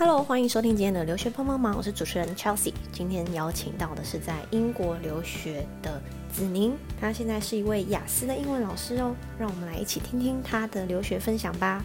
[0.00, 2.72] Hello，欢迎收听今天的留学帮帮忙，我是主持人 Chelsea。
[2.92, 6.00] 今天邀请到的是在英国留学的
[6.32, 9.12] 子宁，他现在是一位雅思的英文老师哦。
[9.40, 11.84] 让我们来一起听听他的留学分享吧。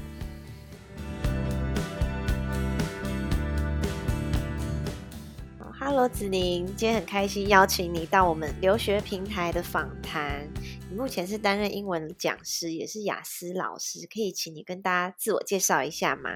[5.80, 10.48] Hello，子宁，今天很开心邀请你到我们留学平台的访谈。
[10.88, 16.30] 你目前是担任英文讲师，也是雅思老师，可以请你跟大家自我介绍一下吗？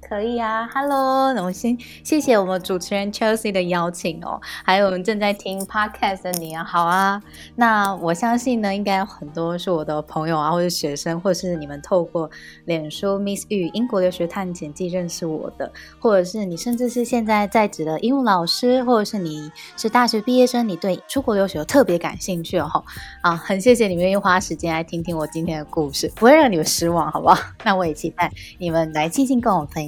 [0.00, 7.22] 可以啊，Hello，那我先谢谢我们主持人 Chelsea 的邀请哦，还有我们正在听 Podcast 的你啊，好啊。
[7.56, 12.30] 那我相信呢，应该有很多是我的朋友啊，或者学生，或者是你们透过
[12.64, 22.84] 脸书 Miss 玉英国留学探险记认识我的，或者是你甚至是现在在职的英文老师，或者是你是大学毕业生，你对出国留学特别感兴趣哦，
[23.20, 27.38] 啊，很谢谢你们愿意花时间来听听我今天的故事，不会让你们失望，好不好？
[27.64, 29.87] 那我也期待你们来静静跟我分。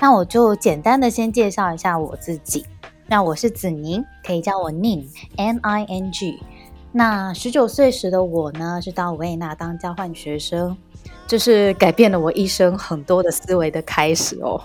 [0.00, 2.66] 那我就简单的先介绍一下我自己。
[3.06, 6.40] 那我是子宁，可以叫我 Ning，N I N G。
[6.92, 10.76] 那十九岁时的我呢，是到维也纳当交换学生，
[11.26, 14.60] 这是改变了我一生很多的思维的开始哦。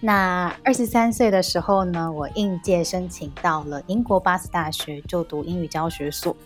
[0.00, 6.36] 那二十三岁的时候呢，我应届申请到了英国巴斯大学就读英语教学所。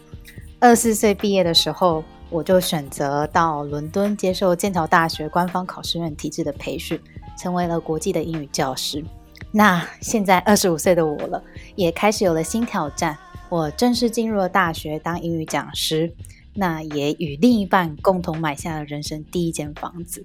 [0.59, 7.01] 二十四岁毕业的时候，我就选择到伦敦接受剑桥大学官方考试院体制的培训。
[7.37, 9.05] 成为了国际的英语教师。
[9.53, 11.43] 那现在二十五岁的我了，
[11.75, 13.17] 也开始有了新挑战。
[13.49, 16.13] 我正式进入了大学当英语讲师。
[16.59, 20.25] 那也与另一半共同买下了人生第一间房子。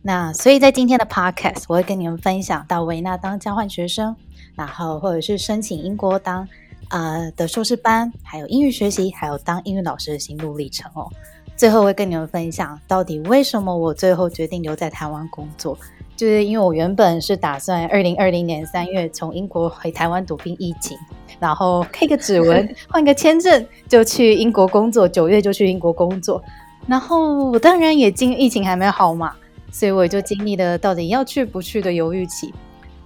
[0.00, 4.16] 那所以在今天的 podcast，我会跟你们分享到维纳当交换学生，
[4.54, 6.48] 然后或者是申请英国当
[6.88, 11.12] 呃的硕士班，还有英语学习，还有当英语老师的心路历程哦。
[11.56, 15.76] 最后会跟你们分享到底为什么我最后决定留在台湾工作。
[16.14, 20.96] 就是因为我原本是打算二零二零年三月从英国回台湾躲避疫情，
[21.38, 26.42] 然后开个指纹 换个签证就去英国工作，九月就去英国工作。
[26.86, 29.34] 然后我当然也经疫情还没好嘛，
[29.70, 32.54] 所以我就经历了到底要去不去的犹豫期。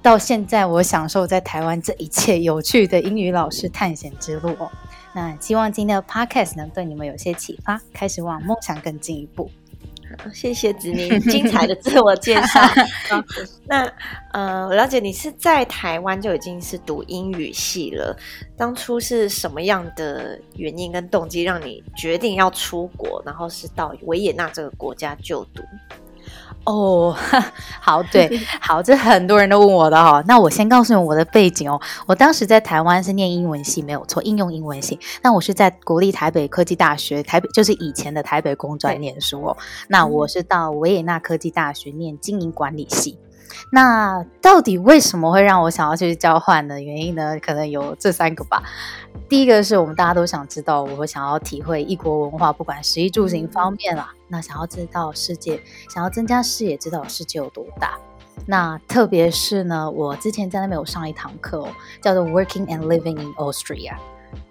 [0.02, 4.70] 到现在我享受在台湾这一切有趣的英语老师探险之路哦。
[5.14, 9.50] 那希望今天的 podcast 能对你们有些启发，开始往梦想更进一步。
[10.32, 12.60] 谢谢子宁 精彩的自我介绍。
[13.64, 13.88] 那
[14.32, 18.16] 呃，我了解你是在台湾就已经是读英语系了。
[18.56, 25.62] 当初是什么样的原因跟动机让你决定要出国，然后是到维也纳这个国家就读？
[26.64, 27.16] 哦，
[27.80, 30.22] 好，对，好，这很多人都问我的哈。
[30.26, 31.80] 那我先告诉你我的背景哦。
[32.06, 34.98] 我当时在台湾是念英文系，没有错，应用英文系。
[35.22, 39.56] 那我是在国立台北科技大学，台北就是以前的台北工专念书哦。
[39.88, 43.18] 那我是到维也纳科技大学念经营管理系。
[43.70, 47.38] 那到底为什么会让我想要去交换的原因呢？
[47.40, 48.62] 可能有这三个吧。
[49.28, 54.12] 第一个是我们大家都想知道，我想要体会异国文化，不管食衣住行方面啦。
[54.28, 57.98] 那想要知道世界，想要增加视野，知道世界有多大。
[58.46, 61.68] 那特别是呢，我之前在那边有上一堂课，
[62.00, 63.94] 叫做 Working and Living in Austria。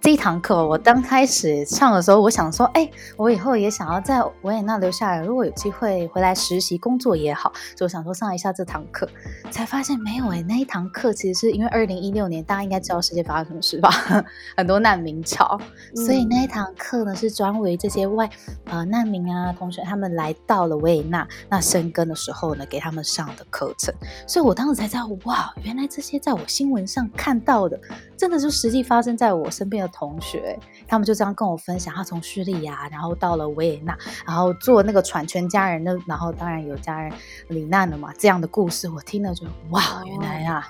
[0.02, 9.08] 这一堂课，我刚开始上的时候，我想说，哎，我以后也想要在维也纳留下来，如果有机会回来实习工作也好，就想说上一下这堂课，
[9.52, 13.90] 才发现没有哎，那一堂课其实是因为二零一六年，大家应该知道世界发生什么事吧，
[14.56, 15.60] 很多难民潮，
[15.96, 18.30] 所以那一堂课呢是专为这些外
[18.66, 23.94] 呃难民啊同学他们来到了维也纳那生根的时候呢，给他们上的课程，
[24.26, 27.80] 所以我当时才知道，哇，原来这些在我新闻上看到的，
[28.20, 29.90] 真的就实际发生在我身边的。
[29.92, 30.58] 同学，
[30.88, 37.12] 他们就这样跟我分享，他从叙利亚，然后到了维也纳，然后坐那个船，全家人的，然后当然有家人
[37.48, 40.66] 罹难了嘛，这样的故事我听了就哇，原来啊，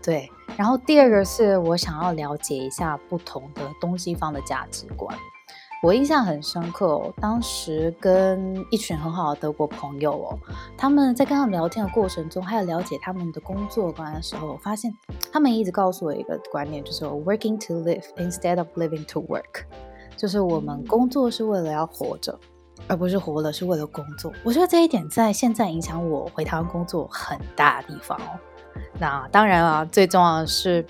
[0.00, 0.30] 对。
[0.56, 5.14] 然后第二个是我想要了解一下不同的东西方的价值观。
[5.82, 10.38] 我印象很深刻哦，当时跟一群很好的德国朋友哦，
[10.78, 14.96] 他们在跟他们聊天的过程中，还有了解他们的工作观的时候，我发现
[15.32, 19.64] 他们一直告诉我一个观念，就是 working to live instead of living to work，
[20.16, 22.38] 就是我们工作是为了要活着，
[22.86, 24.32] 而不是活了是为了工作。
[24.44, 28.38] 我觉得这一点在现在影响我回台湾工作很大的地方哦。
[29.00, 30.86] 那当然啊，最重要的是。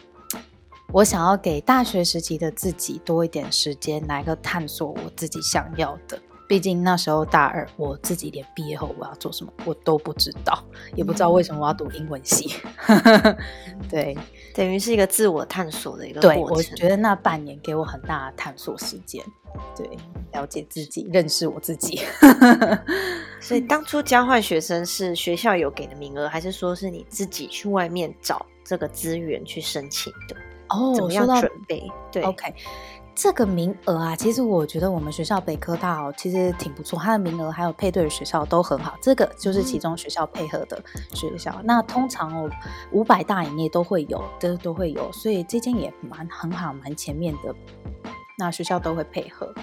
[0.93, 10.63] 我想要给大学时期的自己多一点时间，来个探索我自己想要的，毕竟那时候大二，我自己连毕业后我要做什么我都不知道，
[10.95, 12.57] 也不知道为什么我要读英文系。
[13.89, 14.15] 对，
[14.55, 16.71] 等于是一个自我探索的一个对，过程。
[16.73, 19.25] 我觉得那半年给我很大的探索时间，
[19.75, 19.89] 对，
[20.33, 22.03] 了解自己，认识我自己。
[23.41, 30.37] 所以 当初交换学生是学校有给的名额，还是说是你自己去外面找这个资源去申请的？
[30.73, 31.91] 哦，怎么样准备？
[32.11, 32.55] 对，OK。
[33.15, 38.97] 这个名额啊，其实我觉得我们学校北科大哦，其实挺不错，它的名额还有配对的学校都很好。
[39.03, 40.83] 这个就是其中学校配合的
[41.13, 41.61] 学校。
[41.63, 42.51] 那通常哦，
[42.91, 47.55] 五百大以内都会有，都都会有，所以这间也蛮很好，蛮前面的。
[48.39, 49.55] 那学校都会配合。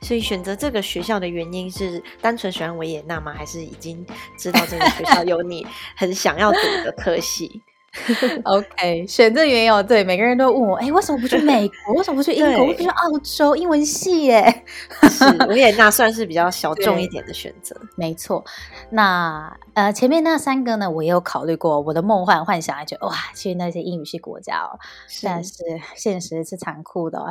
[0.00, 3.34] 所以选择这个学校的原因是单纯喜欢维也纳吗？
[3.34, 4.06] 还是已经
[4.38, 5.66] 知道这个学校有你
[5.96, 7.60] 很想要读的科系
[8.44, 11.94] OK，选这原因对每个人都问我，哎，为什么不去美国？
[11.96, 12.66] 为什么不去英国？
[12.66, 13.54] 不去澳洲？
[13.54, 14.64] 英文系耶？
[15.10, 17.76] 是维也纳算是比较小众一点的选择。
[17.96, 18.42] 没错，
[18.90, 21.80] 那呃前面那三个呢，我也有考虑过。
[21.80, 24.78] 我的梦幻幻想，觉得哇，去那些英语系国家哦，
[25.22, 25.52] 但是
[25.94, 27.22] 现实是残酷的，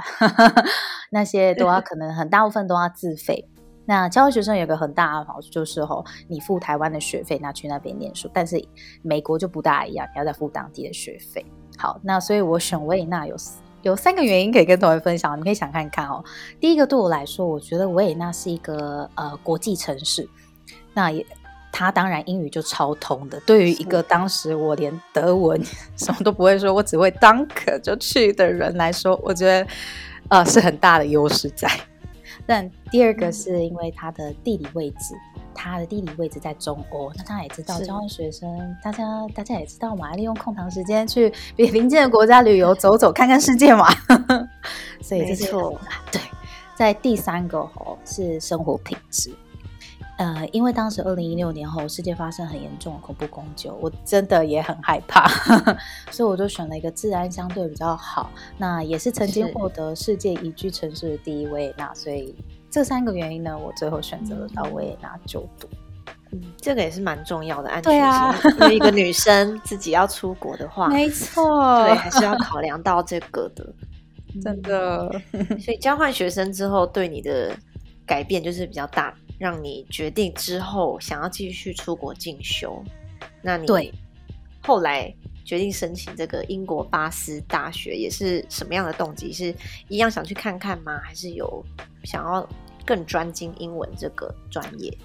[1.10, 3.48] 那些都要可能很大部分都要自费。
[3.86, 8.64] 那交换学生有个很大的好处就是吼，你付台湾的学费，那去那边念书，但是
[9.02, 11.46] 美国就不大一样，你要再付当地的学费。
[11.78, 13.36] 好，那所以我选维也纳有
[13.82, 16.24] 有三个原因可以跟同学分享，你可以想看看哦。
[16.60, 20.30] 第一个对我来说，我觉得维也纳是一个呃国际城市，
[20.94, 21.26] 那也
[21.72, 23.40] 它当然英语就超通的。
[23.40, 25.60] 对于一个当时我连德文
[25.98, 29.68] 什么都不会说，我只会 Dank 就去的人来说，我觉得
[30.30, 31.68] 呃是很大的优势在。
[32.52, 35.16] 但第二个是因为它的地理位置，
[35.56, 43.88] 它的地理位置在中欧，那大家也知道，交换学生，大家大家也知道嘛，利用空堂时间去 比邻近的国家旅游走走，看看世界嘛。
[45.02, 45.80] 所以没错，
[46.12, 46.20] 对，
[46.76, 49.34] 在第三个吼是生活品质。
[50.22, 55.28] 呃，因为当时二零一六年后，世界发生很严重的恐怖攻击，我真的也很害怕，
[56.14, 62.36] 所以我就选了一个治安相对比较好，那也是曾经获得世界宜居城市的第一维也纳，所以
[62.70, 65.68] 这三个原因呢，我最后选择了到维也纳就读。
[66.32, 73.74] 嗯，这个也是蛮重要的安全性，因为一个女生自己要出国的话， 没错，对，还是要 考量到这个的，
[74.44, 75.12] 真的。
[75.60, 77.58] 所以交换学生之后对你的
[78.06, 79.12] 改变就是比较大。
[79.42, 82.80] 让你决定之后想要继续出国进修，
[83.42, 83.92] 那你对
[84.62, 85.12] 后来
[85.44, 89.34] 决定申请这个英国巴斯大学也是什么样的动机？
[89.34, 89.52] 是
[89.88, 91.02] 一样想去看看吗？
[91.04, 91.66] 还是有
[92.04, 92.48] 想要
[92.86, 94.96] 更专精英文这个专业？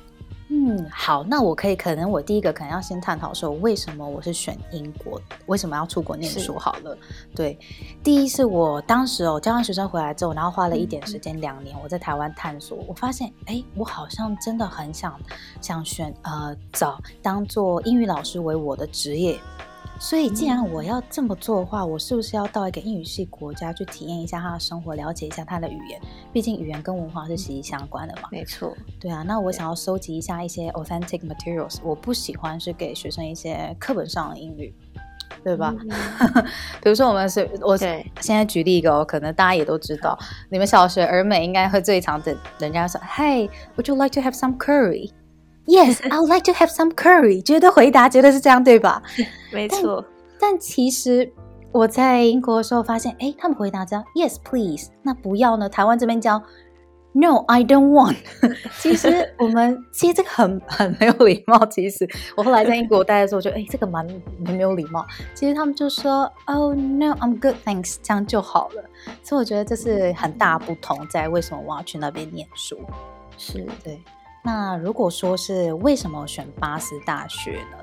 [0.48, 6.56] 嗯，好，那我可以，可能我第一个可能要先探讨说，为什么我是选英国，为什么要出国念书？
[6.56, 6.96] 好了，
[7.34, 7.58] 对，
[8.04, 15.18] 第一是我当时哦，交换学生回来之后，然后花了一点时间，两年我在台湾探索，我发现，哎，我好像真的很想
[15.60, 19.38] 想选呃，找当做英语老师为我的职业。
[19.98, 26.00] 所以，既然我要这么做的话，我是不是要到一个英语系国家去体验一下他的生活，了解一下他的语言？
[26.32, 28.28] 毕竟语言跟文化是息息相关的嘛。
[28.30, 29.22] 没错，对啊。
[29.26, 34.74] 那我想要收集一下一些 authentic materials，我不喜欢是给学生一些课本上的英语，
[35.42, 35.74] 对吧？
[36.82, 40.16] 比如说，我们是，我现在举例一个，可能大家也都知道，
[40.50, 44.56] 你们小学儿美应该会最常的，人家说，Hey，would you like to have some
[45.66, 47.42] curry？Yes, I would like to have some curry。
[47.42, 49.02] 觉得回答觉得是这样对吧？
[49.52, 50.04] 没错。
[50.38, 51.32] 但其实
[51.72, 54.90] 我在英国的时候发现，哎，他们回答叫 Yes, please。
[55.02, 55.68] 那不要呢？
[55.68, 56.42] 台湾这边叫
[57.12, 58.16] No, I don't want。
[58.78, 61.64] 其实我们其实这个很很没有礼貌。
[61.66, 64.06] 其实我后来在英国待的时候，就哎，这个蛮
[64.44, 65.06] 蛮没有礼貌。
[65.34, 68.84] 其实他们就说 Oh no, I'm good, thanks，这样就好了。
[69.22, 72.78] 所以我觉得这是很大不同，在为什么我要去那边念书。
[73.38, 73.98] 是对。
[74.46, 77.78] 那如果说是为什么选巴斯大学呢？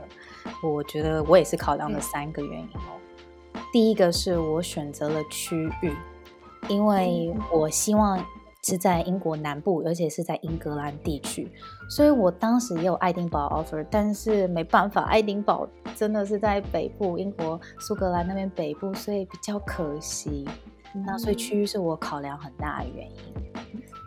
[0.63, 3.59] 我觉得我也是考量了三个原因哦。
[3.73, 5.93] 第一个是我选择了区域，
[6.69, 8.17] 因为我希望
[8.63, 11.51] 是在英国南部，而且是在英格兰地区，
[11.89, 15.67] 所以我当时也有爱丁堡 offer，但是没办法，爱丁堡
[15.97, 20.47] 真的是在北部，英国苏格兰那边北部，所以比较可惜。
[21.05, 23.17] 那所以区域是我考量很大的原因。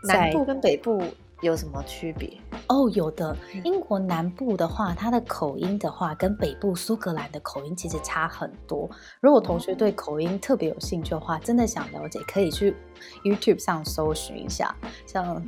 [0.04, 1.02] 南部跟北部。
[1.42, 2.28] 有什么区别
[2.68, 2.88] 哦？
[2.90, 8.88] 有的，英国南部的话，它的口音的话，跟北部苏格兰的口音其实差很多。
[9.20, 12.74] 如果同学对口音特别有兴趣的话，真的想了解，可以去
[13.22, 14.74] YouTube 上搜寻一下，
[15.06, 15.42] 像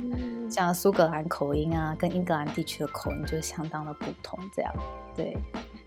[0.49, 4.39] 像苏格兰口音啊，跟英格兰地区的口音就相当的不同。
[4.55, 4.73] 这样，
[5.15, 5.35] 对。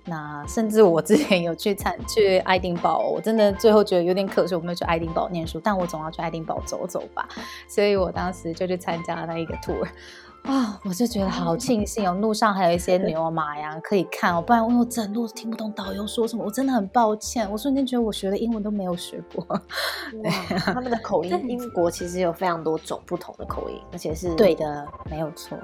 [0.04, 7.28] 那甚至我之前有去参去爱丁堡，我真的最后觉得有点可惜，我没有去爱丁堡念书，但我总要去爱丁堡走走吧。
[7.68, 9.86] 所以我当时就去参加那一个 tour，
[10.42, 17.48] 啊，我就觉得好庆幸哦，路上还有一些牛马呀可以看哦，不然我整路听不懂导游说什么，我真的很抱歉。
[17.48, 19.46] 我瞬间觉得我学的英文都没有学过。
[20.64, 25.56] 他们的口 音，英国其实有非常多种不同的口音，而且是对的，没有错。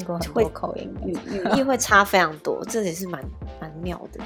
[0.00, 3.22] 英国很多口音，语 语义会差非常多，这也是蛮
[3.60, 4.20] 蛮妙的。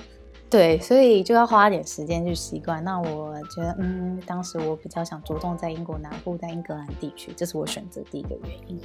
[0.49, 2.83] 对，所以就要花点时间去习惯。
[2.85, 8.81] 那我觉得，嗯，当时我比较想着重在英国南部，在英格兰地区，这是我选择第一个原因。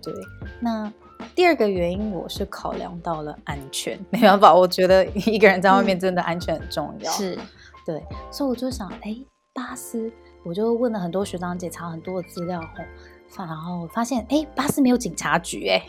[0.00, 0.14] 对，
[0.60, 0.92] 那
[1.34, 7.10] 第二个原因，我是考量到了安全， 没办法，我觉得一个人在外面真的安全很重要。
[7.10, 7.36] 是，
[7.84, 8.00] 对，
[8.30, 9.16] 所以我就想，哎，
[9.52, 10.12] 巴斯，
[10.44, 12.84] 我就问了很多学长姐，查很多的资料后，
[13.36, 15.82] 然后发现，哎，巴士没有警察局，哎。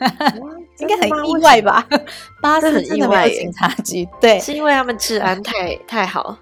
[0.80, 1.86] 应该很意外吧？
[2.40, 6.38] 巴士真的没有警察局，对，是因为他们治安太 太好。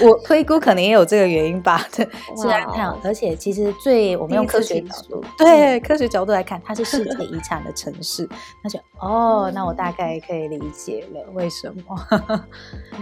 [0.00, 1.86] 我推估可能也有这个原因吧。
[1.94, 8.26] 对，治安太好，而且其实最我们用科学角度，对科学角度来看，它是世界遗产的城市。
[8.62, 12.06] 那就哦，那我大概可以理解了为什么。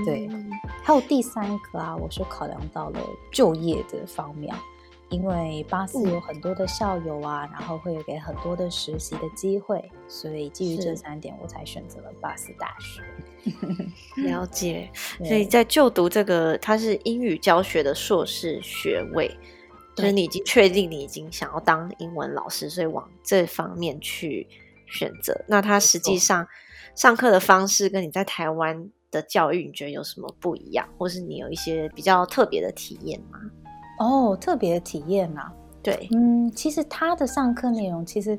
[0.04, 0.28] 对，
[0.82, 2.98] 还有第三个啊，我是考量到了
[3.30, 4.52] 就业的方面。
[5.12, 13.02] 因为巴斯有很多的校友啊，然后会有给很多的实习的机会，所以基于这三点，我才选择了巴斯大学。
[14.24, 14.90] 了解，
[15.22, 19.30] 所以在就读这个，它是英语教学的硕士学位，
[19.94, 24.48] 就是你已经确定你已经想要当英文老师，所以往这方面去
[24.86, 25.44] 选择。
[25.46, 26.48] 那它实际上
[26.94, 33.38] 上课的方式跟你在台湾的教育，你觉得有什么不一样，或是你有一些比较特别的体验吗？
[34.02, 35.50] 哦，特别体验呐，
[35.82, 38.38] 对，嗯，其实他的上课内容其实，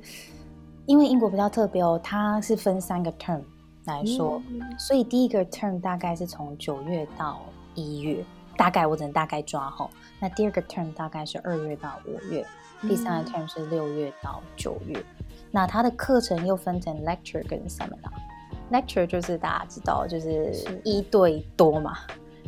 [0.85, 3.41] 因为英国比较特别哦，它是分三个 term
[3.85, 4.41] 来说，
[4.77, 7.39] 所以第一个 term 大概是从九月到
[7.75, 8.23] 一月，
[8.57, 9.89] 大概我只能大概抓吼。
[10.19, 12.45] 那第二个 term 大概是二月到五月，
[12.81, 15.03] 第三个 term 是六月到九月。
[15.51, 21.97] 那他的课程又分成 lecture 跟 seminar，lecture 就是大家知道就是一对多嘛。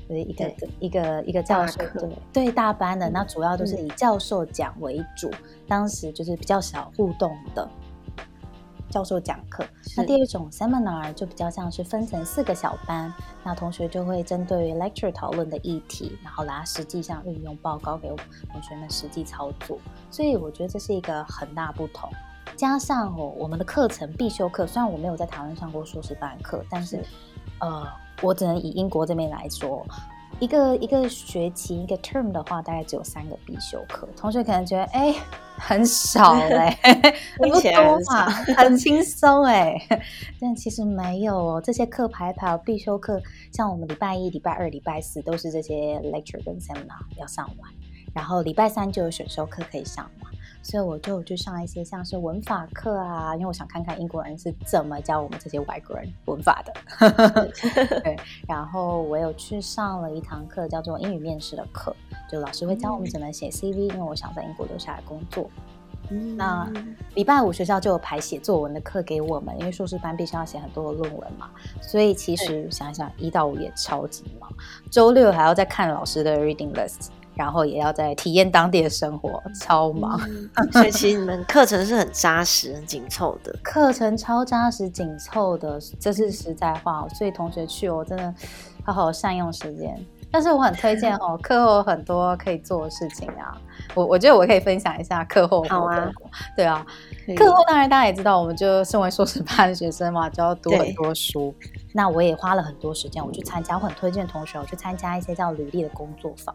[0.08, 5.32] 就是一个一个一个教授对对大班的，那主要都是以教授讲为主。
[5.68, 7.68] 当时就是比较少互动的
[8.90, 9.66] 教授讲课。
[9.98, 13.12] 那第二种 seminar 就比较像是分成四个小班，
[13.44, 18.08] 那同学就会针对 lecture 讨论的议题，然后拿实际上运用报告给
[18.52, 19.80] 同学们实际操作。
[20.12, 22.08] 所以我觉得这是一个很大不同。
[22.56, 27.04] 加上哦，我们的课程必修课，虽然我没有在台湾上过硕士班课，但是
[27.60, 27.88] 呃。
[28.22, 29.86] 我只能以英国这边来说，
[30.40, 34.08] 一个一个学期一个 term 的话，大概只有三个必修课。
[34.18, 35.16] 同学可能觉得，哎，
[35.58, 36.78] 很少哎，
[37.38, 38.26] 不多嘛，
[38.58, 39.76] 很轻松哎。
[40.42, 43.22] 但其实没有哦，这些课排排必修课，
[43.54, 47.72] 像我们礼拜一、礼拜二、礼拜四都是这些 lecture 跟 seminar 要上完，
[48.14, 50.35] 然后礼拜三就有选修课可以上完。
[50.66, 57.52] 所以我就去上一些像是文法课啊，因为我想看看英国人是怎么教我们这些外国人文法的。
[58.02, 58.18] 对，
[58.48, 61.96] 然后我有去上了一堂课，叫做英语面试的课，
[62.28, 65.48] 就老师会教我们怎么写 CV，因为我想在英国留下来工作。
[66.36, 66.68] 那
[67.14, 74.52] 礼拜五学校就有排写作文的课给我们，因为硕士班必须要写很多的论文嘛，所以其实想想一到五也超级忙，
[74.90, 77.10] 周六还要再看老师的 reading list。
[77.36, 80.20] 然后也要在体验当地的生活，超忙。
[80.72, 83.56] 所以其实你们课程是很扎实、很紧凑的。
[83.64, 87.08] 课程超扎实、紧凑的，这是实在话。
[87.10, 88.34] 所以同学去，我真的
[88.84, 89.98] 好好善用时间。
[90.32, 93.56] 但是我很推荐哦，课后很多可以做的事情啊。
[93.94, 95.64] 我我觉得我可以分享一下课后。
[95.70, 96.12] 好啊。
[96.58, 96.86] 对啊，
[97.38, 101.56] 课后当然大家也知道，我们就身为硕士班的学生嘛，就要读很多书。
[101.94, 103.76] 那我也花了很多时间，我去参加。
[103.76, 106.54] 我很推荐同学，我去参加一些叫履历的工作坊。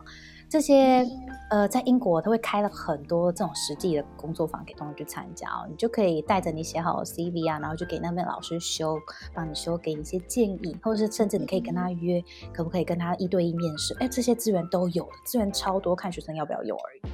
[0.50, 1.07] 这些
[1.49, 8.99] 呃，在英国他会开了很多这种实际的工作坊给同学去参加哦，你就可以带着你写好的 CV 啊，然后就给那边老师修，
[9.33, 12.21] 帮你修，给你一些建议，或者是甚至你可以跟他约，
[12.52, 13.95] 可不可以跟他一对一面试？
[14.00, 17.12] 哎，这些资源都有，资源超多，看学生要不要用而已。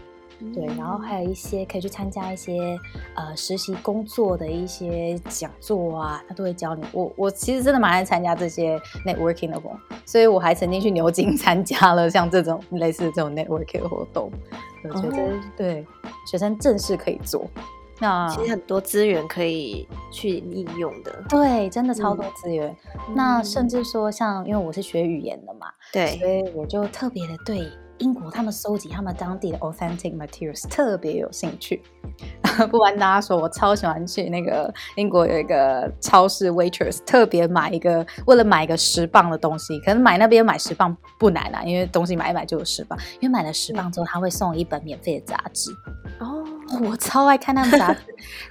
[0.54, 2.78] 对，然后还有一些可以去参加一些
[3.14, 6.84] 呃实习工作的一些讲座啊，他都会教你。
[6.92, 14.30] 我我其实真的蛮爱参加这些 networking 的活动，所以我还曾经去牛津 参加了像这种类似这种 networking 的活动。
[14.84, 15.84] 我觉得对
[16.30, 17.44] 学生正式可以做，
[17.98, 21.24] 那其实很多资源可以去应用的。
[21.28, 22.76] 对，真的超多资源。
[23.14, 27.68] 那甚至说像因为我是学语言的嘛，对，所以我就特别的对。
[27.98, 31.82] 英国他们收集他们当地的 authentic materials 特别有兴趣。
[32.70, 42.98] 不瞒大家说，我超喜欢去那个英国有一个超市 waitress，特别买一个，为了买一个十磅的东西，可能买那边买十磅不难啊，因为东西买一买就有十磅。
[43.20, 45.70] 因为买了十磅之后，他会送一本免费的杂志。
[46.20, 46.35] 哦。
[46.88, 48.00] 我超爱看他们杂志，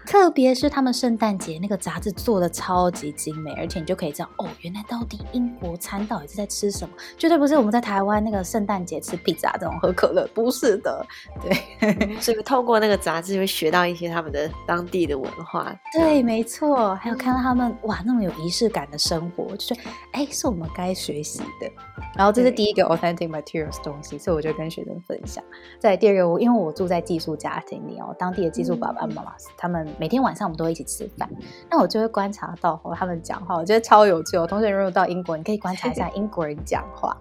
[0.05, 11.05] 特别是他们圣诞节那个杂志做的超级精美，而且你就可以知道哦，原来到底英国餐到底是在吃什么，绝对不是我们在台湾那个圣诞节吃披萨这种喝可乐，不是的，
[11.41, 19.81] 对，所以透过那个杂志会学到一些他们的当地的文化，对，没错，还有看到他们哇那么有仪式感的生活，就是
[20.11, 21.69] 哎是我们该学习的。
[22.15, 25.43] 然后这是第一个 authentic materials 东西，所以我就跟学生分享。
[25.79, 31.29] 在第二个，我因为我住在寄宿家庭里哦，当地的寄宿爸爸妈妈，他们每天晚上我们都会一起吃饭，
[31.69, 34.45] 那我就会观察到哦，他们讲话，我觉得超有趣哦。
[34.47, 37.15] 同学如果到英国，你可以观察一下 英国人讲话，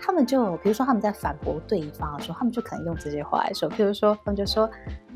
[0.00, 4.68] 他们就比如说他们在反驳对方的时候，他们就可能用这些话来说，比如说他们就说，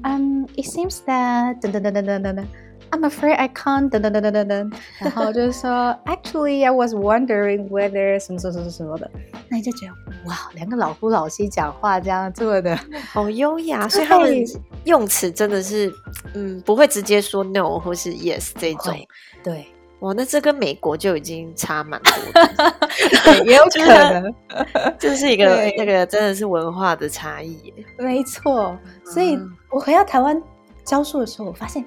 [0.02, 2.46] 嗯，it seems that 等等等等等等等。
[2.92, 9.10] I'm afraid I can't 等等等等等等，然后就是说，Actually, I was wondering whether 什么什么什么什么的，
[9.48, 9.92] 那你就觉得
[10.28, 12.78] 哇，两个老夫老妻讲话这样做的
[13.10, 14.44] 好优雅， 所以他们
[14.84, 15.90] 用词真的是，
[16.34, 18.94] 嗯，不会直接说 no 或是 yes 这种。
[19.42, 19.66] 对，
[20.00, 24.34] 哇，那这跟美国就已经差蛮多的， 也有可能，
[25.00, 25.46] 这是一个
[25.78, 27.72] 那个真的是文化的差异。
[27.98, 29.38] 没错，所以
[29.70, 30.38] 我回到台湾
[30.84, 31.82] 教书的时候，我发现。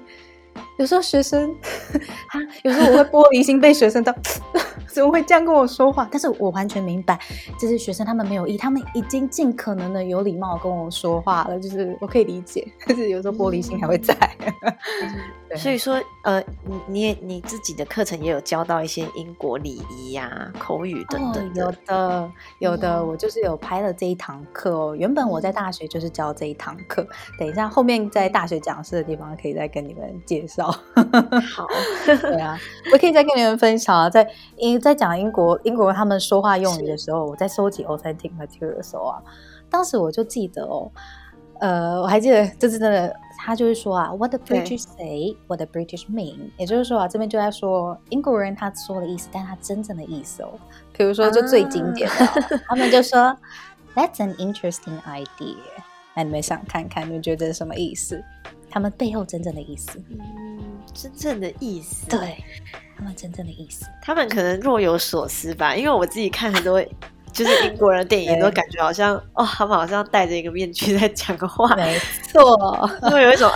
[0.76, 1.50] 有时候学生，
[2.28, 4.14] 啊有时候我会玻璃心，被学生到
[4.88, 6.08] 怎么会这样跟我说话？
[6.10, 7.18] 但是我完全明白，
[7.58, 12.66] 这些学生他们没有意，他们已经尽可能的有礼貌跟我说话了，就是我可以理解。
[12.86, 14.16] 但是有时候玻璃心还会在。
[15.56, 21.54] 所以说，呃，你你也你自己的课程也有教到一些英国礼仪呀、口语等等。
[21.54, 24.96] 有的，有的，我就是有拍了这一堂课哦。
[24.96, 27.06] 原本我在大学就是教这一堂课，
[27.38, 30.65] 等一下后面在大学讲师的地方可以再跟你们介绍。
[30.72, 31.66] 好，
[32.04, 32.58] 对啊，
[32.92, 39.22] 我可以再跟你们分享啊，在英在讲英国英国他们说话用语的时候，我在收集 authentic material 的时候啊，
[39.70, 40.90] 当时我就记得哦。
[41.58, 50.50] 呃，我还记得，这是真的，他就是说啊，What the British say, what the British mean，也就是说啊，这边就在说英国人他说的意思，但他真正的意思哦。
[50.92, 53.34] 比如说，就最经典的，他们就说
[53.94, 55.56] ，That's an interesting idea。
[56.14, 58.22] 那你们想看看，你们觉得什么意思？
[58.76, 59.98] 他们背后真正的意思？
[60.10, 60.60] 嗯，
[60.92, 62.36] 真正的意思，对
[62.94, 66.84] 他们真正的意思，他们可能若有所思吧，因为我自己看很多。
[67.32, 71.98] 就是英国人电影都感觉好像哦，他们好像戴着一个面具在讲个话，没
[72.32, 72.56] 错，
[73.10, 73.50] 会有一种，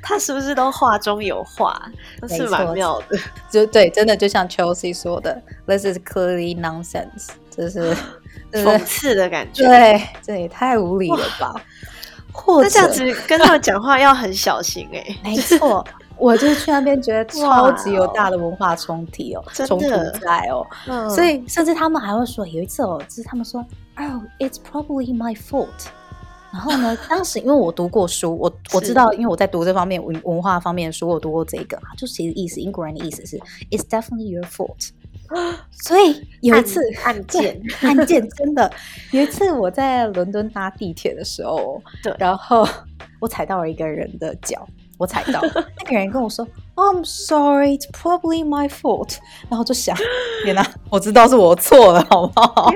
[0.00, 1.80] 他是不是都话中有话，
[2.28, 3.18] 是蛮妙的。
[3.50, 7.96] 就对，真的就像 Chelsea 说的，This is clearly nonsense，这是
[8.52, 9.64] 讽刺的感觉。
[9.66, 11.54] 对，这也太无理了吧？
[12.62, 15.04] 那这样子跟他们讲话要很小心哎。
[15.22, 15.84] 没错。
[16.16, 19.88] 我就是去那边，觉得超级有大的文化冲突哦，冲突
[20.20, 20.64] 在哦，
[21.10, 23.60] 所以甚至他们还会说，有一次哦，就是他们说
[23.96, 25.66] ，Oh, it's probably my fault。
[26.52, 33.36] 然后呢，当时因为我读过书，我 我知道，因为我在读这方面文文化方面的书，我读过这个，就其实意思，英国人的意思是
[33.72, 34.90] ，It's definitely your fault。
[35.70, 38.70] 所以有一次案件案件真的
[39.10, 42.66] 有一次我在伦敦搭地铁的时候，对，然后
[43.20, 44.66] 我踩到了一个人的脚。
[44.96, 49.16] 我踩到那个人跟我说：“I'm sorry, it's probably my fault。”
[49.50, 49.94] 然后就想，
[50.44, 52.70] 天哪，我知道是我错了，好不好？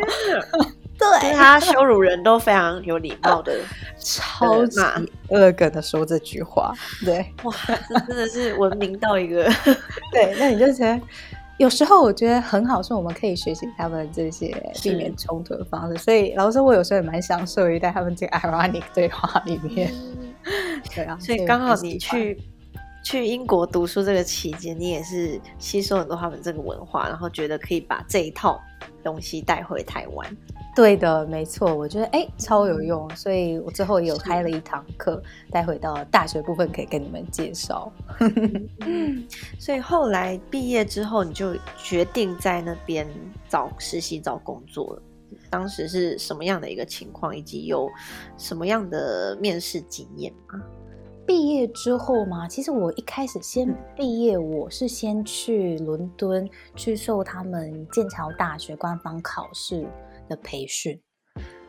[0.98, 3.56] 对他羞辱人都非常有礼貌的，
[4.00, 4.80] 超级
[5.28, 6.74] 恶梗的说这句话。
[7.04, 7.54] 对，哇，
[7.88, 9.44] 这真的是文明到一个。
[10.10, 11.00] 对，那你就觉得
[11.58, 15.98] 有时候我觉得很好，是我们可以学习他们这些避免冲突的方式。
[15.98, 19.92] 所以，老师，我有时候也蛮享受于在他们这个 ironic 对话里面。
[20.94, 22.38] 对啊，所以刚好你去
[23.02, 28.60] 去英国读书这个期间，你也是吸收很多他们这个文化，然后觉得可以把这一套
[29.02, 30.36] 东西带回台湾。
[30.76, 37.90] 对的，没错，我觉得哎超有用，所以我最后也有开了一堂课带回到大学部分，可以跟你们介绍。
[39.58, 43.08] 所以后来毕业之后，你就决定在那边
[43.48, 45.02] 找实习、找工作了。
[45.50, 47.90] 当时是什么样的一个情况，以及有
[48.36, 50.62] 什么样的面试经验吗？
[51.28, 59.86] 毕业之后嘛，其实我一开始先毕业，我是先去伦敦去受他们剑桥大学官方考试
[60.26, 60.98] 的培训，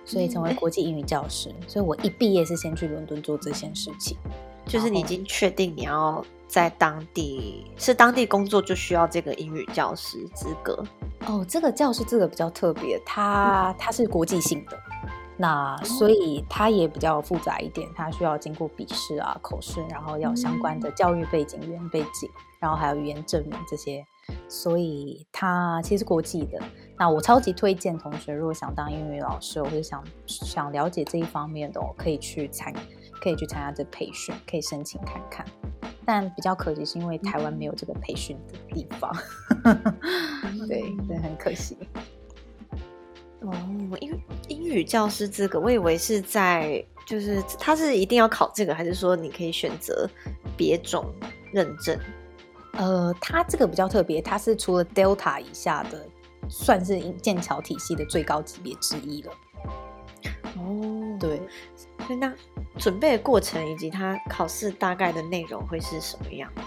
[0.05, 1.53] 所以成为国际英语教师。
[1.67, 4.17] 所以我一毕业是先去伦敦做这件事情，
[4.65, 6.25] 就是你已经确定你要。
[6.49, 10.83] 在当地是当地工作就需要这个英语教师资格
[11.27, 11.45] 哦。
[11.47, 14.75] 这个教师资格比较特别，它它是国际性的，
[15.39, 24.05] 那所以它也比较复杂一点，它需要经过笔试啊、口试，然后要相关的教育背景、语言背景，然后还有语言证明这些，
[24.49, 26.61] 所以它其实国际的。
[26.97, 32.73] 那我超级推荐同学，如果想当英语老师，或者想想了解这一方面的，可以去参。
[33.21, 35.45] 可以去参加这培训，可以申请看看。
[36.05, 39.13] 但比较可惜是因为台湾没有这个培训的地方，
[40.69, 41.77] 对，对，很可惜。
[43.41, 43.53] 哦，
[44.01, 50.09] 因为英语教师资格，我以为是在，就是他是一定要考这个，还是说你可以选择
[50.57, 51.05] 别种
[51.53, 51.97] 认证？
[52.73, 56.05] 呃，他这个比较特别，他是除了 Delta 以下的，
[56.49, 59.31] 算是剑桥体系的最高级别之一了。
[60.57, 61.41] 哦，对，
[62.05, 62.33] 所以那
[62.77, 66.63] 准备的过程以及他考试大概的内容会是什么样的？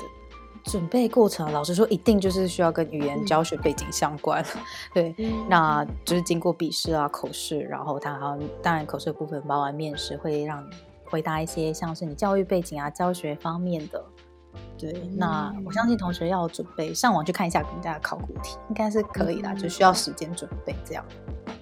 [0.65, 4.45] 准备过程，老实说，一定就是需要跟语言教学背景相关。
[4.95, 5.15] 对，
[5.49, 10.71] 那就是经过笔试啊、口试，然后他还当然口试的部分包含面试，会让你
[11.05, 14.05] 回答一些像是你教育背景啊、教学方面的。
[14.79, 21.05] 对，那我相信同学要准备上网去看一下人家的考古题，应该是可以啦，就需要时间准备这样。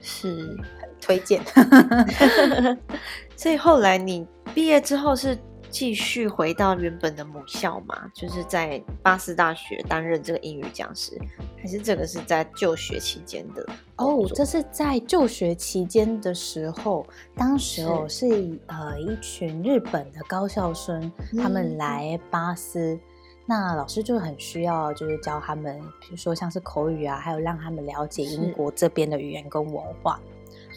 [0.01, 1.43] 是很推荐。
[3.37, 5.39] 所以后来你毕业之后是。
[5.71, 11.17] 继续回到原本的母校嘛，就是在巴斯大学担任这个英语讲师，
[11.57, 13.65] 还是这个是在就学期间的？
[13.97, 18.51] 哦，这是在就学期间的时候，当时哦是。
[18.67, 22.99] 呃一群日本的高校生，他们来巴斯，
[23.47, 30.19] 那老师就很需要就是教他们，比如说像是口语啊，还有让他们了解英国这边的语言跟文化，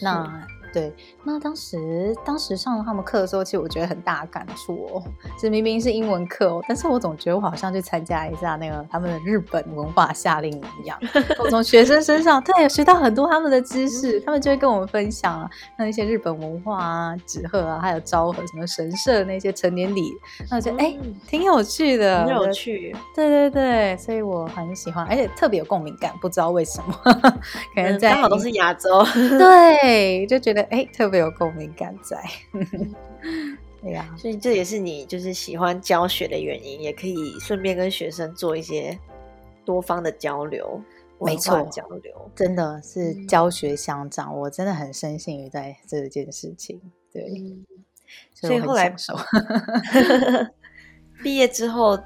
[0.00, 0.46] 那。
[0.74, 5.02] 对，那当时当时上他们课的时候，其实我觉得很大感触哦。
[5.38, 10.98] 这明明是英文课哦，但是我总觉得我好像去参加一下那个他们的日本文化夏令营一样。
[11.38, 20.12] 我从学生身上对学到很多他们的知识，他们就会跟我们分享啊，那一些日本文化啊、纸鹤啊，还有昭和什么神社那些成年礼，
[20.50, 20.96] 那我觉得哎
[21.28, 22.96] 挺有趣的，很有趣。
[23.14, 26.94] 对对对，所以我很喜欢，而且特别有共鸣感，不知道为什么，
[27.76, 28.88] 可能刚好都是亚洲，
[29.38, 30.63] 对，就觉得。
[30.70, 32.22] 哎，特别有共鸣感在，
[33.82, 38.98] 对呀，所以这也是你就是喜欢教学的原因，也可以顺便跟学生做一些
[39.64, 40.80] 多方的交流，
[41.20, 46.80] 没错，交流真的是教学相长，我真的很深信于在这件事情。
[47.12, 47.30] 对，
[48.32, 48.94] 所以后来
[51.22, 51.98] 毕业之后，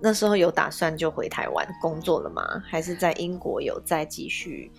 [0.00, 2.42] 那时候有打算就回台湾工作了吗？
[2.66, 4.70] 还是在英国有再继续？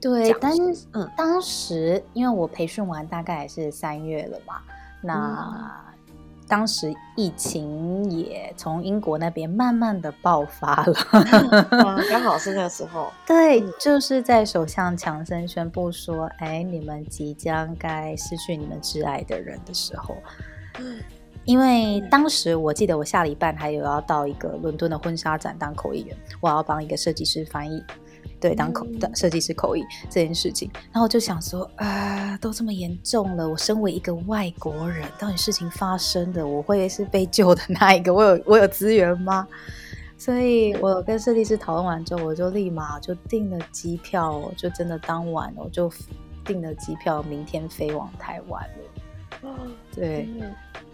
[0.00, 4.56] 对，但是嗯，当时因为我培训完大概也是三月了嘛，
[5.02, 5.84] 那
[6.46, 10.94] 当时疫情也从英国那边慢慢的爆发了
[12.08, 13.12] 刚好是那个时候。
[13.26, 20.16] 对，就是在首相强森宣布说，哎，你们即将该失去你们挚爱的人的时候，
[21.44, 27.84] 因为当时我记得我下礼拜还有要到一个伦敦的婚纱展当口译员，我要帮一个设计师翻译。
[28.40, 38.14] 对，当口的设计师口译这件事情，然后我就想说，啊，都这么严重了，我身为一个外国人，到底事情发生的，我会是被救的那一个？
[38.14, 39.46] 我有我有资源吗？
[40.16, 45.88] 所以我跟设计师讨论完之后，我就立马就订了机票，就真的当晚我就
[46.44, 48.97] 订了机票，明天飞往台湾了。
[49.94, 50.28] 对。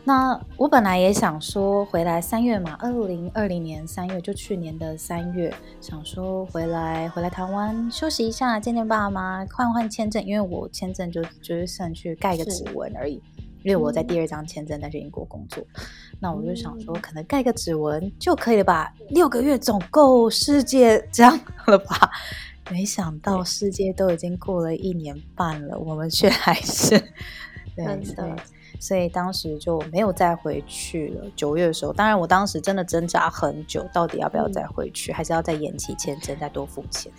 [0.06, 13.14] 那我本来也想说回来三月嘛，二零二零年三月就去年的三月，想说回来回来台湾休息一下，见见爸妈，换换签证，因为我签证就就是剩去盖个指纹而已，
[13.62, 15.66] 因为我在第二张签证在去英国工作，
[16.20, 22.10] 那我就想说可能盖个指纹就可以了吧，六个月总够世界这样了吧？
[22.70, 27.02] 没想到世界都已经过了一年半了，我们却还是
[27.76, 27.84] 对
[28.14, 28.36] 的。
[28.80, 31.24] 所以当时就没有再回去了。
[31.36, 37.10] 九月的时候，当然我当时真的挣扎很久，到底要不要再回去，还是要再延期签证，再多付钱。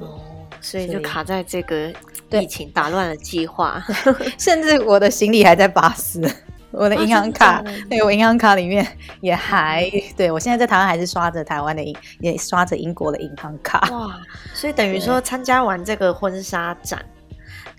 [0.00, 0.18] 哦，
[0.60, 1.92] 所以就卡在这个
[2.30, 3.84] 疫情打乱了计划，
[4.38, 6.22] 甚至我的行李还在巴斯，
[6.70, 8.84] 我的银行卡，对我银行卡里面
[9.20, 13.80] 也还，对我现在在台湾还是刷着台湾的银，也刷着英国的银行卡。
[13.92, 14.18] 哇，
[14.54, 17.04] 所以等于说参加完这个婚纱展。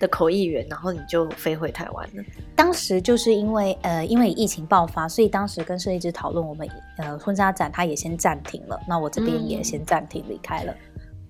[0.00, 2.24] 的口译员，然后你就飞回台湾了。
[2.56, 8.80] 当时就是因为呃，因为疫情爆发，所以当时跟设计师讨论，我们呃婚纱展他也先暂停了。
[8.88, 10.74] 那我这边也先暂停离开了。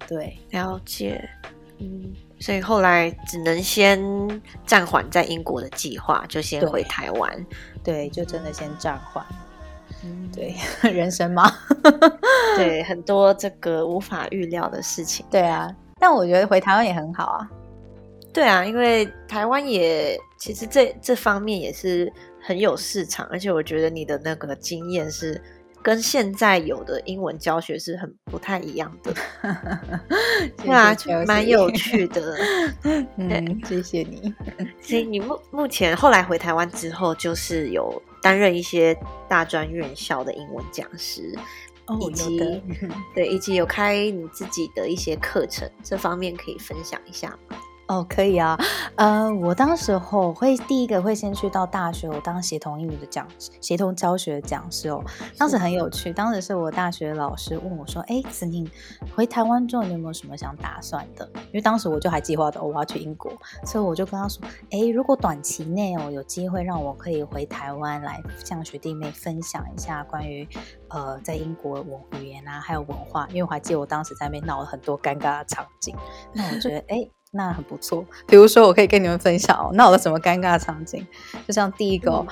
[0.09, 1.29] 对，了解。
[1.79, 4.01] 嗯，所以后来只能先
[4.67, 7.47] 暂缓在英国的计划，就先回台湾。
[7.83, 9.25] 对，就真的先暂缓。
[10.05, 10.55] 嗯，对，
[10.93, 11.51] 人生嘛，
[12.57, 15.27] 对，很多这个无法预料的事情。
[15.31, 17.51] 对啊，但我觉得回台湾也很好啊。
[18.33, 25.41] 对啊，因为台湾也其实这这方面也是很有市场，而且我觉得你的那个经验是
[25.83, 29.13] 跟现在有的英文教学是很不太一样的。
[30.59, 32.37] 对啊，就蛮有趣的。
[33.17, 34.33] 嗯，谢谢你。
[34.81, 38.97] 所以你目目前后来回台湾之后，就是有担任一些
[39.29, 41.37] 大专院校的英文讲师。
[42.01, 42.39] 以及
[43.17, 47.57] 对，以及有开你自己的一些课程，这方面可以分享一下吗？
[47.91, 48.57] 哦，可以啊，
[48.95, 53.27] 呃，我当时候会第一个会先去到大学，我当协同英语的讲
[53.61, 55.03] 协同教学讲师哦。
[55.37, 58.65] 当时很有趣，当时是我大学老师问我说：“哎，子宁，
[59.17, 63.33] 回台湾之后你有没有什么想打算的？”因为当时我就还计划着我要去英国，
[63.67, 70.49] 所以我就跟他说：“哎，如果短期内哦有机会让我可以回台湾来向学弟妹分享一下关于
[70.91, 75.93] 呃在英国文语言啊还有文化，因为我还记得我当时在那边闹了很多尴尬的场景，
[76.33, 78.05] 那我觉得哎。”那很不错。
[78.27, 81.07] 比如说，我可以跟你们分享哦，闹了什么尴尬的场景？
[81.47, 82.27] 就像第一个，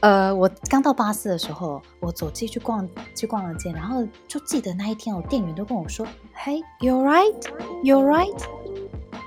[0.00, 7.40] 呃，我刚到巴士的时候，我走进去逛，去逛了街，然后就记得那一天，我店员都跟我说：“Hey, you're right,
[7.82, 8.40] you're right。”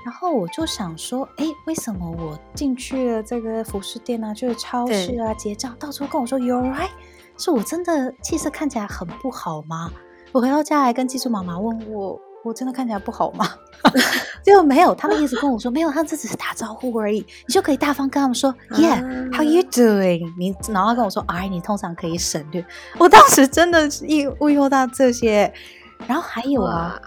[0.06, 6.88] 然后我就想说：“哎，为什么我进去了这个服饰店啊，就是超市啊，结账，到处跟我说 ‘you're right’，
[7.36, 9.90] 是我真的气色看起来很不好吗？”
[10.32, 12.18] 我回到家来跟技术妈妈问我。
[12.44, 13.48] 我真的看起来不好吗？
[14.44, 20.32] 结果没有，他们一直跟我说没有，他这只是打招呼而已，你就可以大方跟他们说，Yeah，How you doing？
[20.38, 22.64] 你然后跟我说，哎，你通常可以省略。
[22.98, 25.52] 我当时真的是一误用到这些，
[26.06, 27.00] 然后还有啊，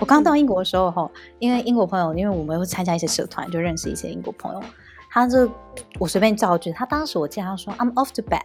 [0.00, 4.62] 我刚到英国的时候哈，因为英国朋友，因为我们会参加一些社团，就认识一些英国朋友，
[5.10, 5.50] 他就
[5.98, 8.40] 我随便造句，他当时我见他说，I'm off to bed，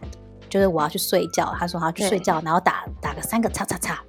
[0.50, 4.02] 就是我要去睡觉，他说他要去睡觉，然后打打个三个叉叉叉。